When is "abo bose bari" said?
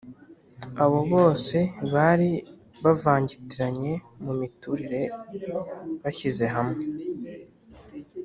0.83-2.31